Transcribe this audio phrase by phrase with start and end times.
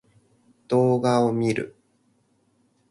[0.67, 1.75] 動画を見る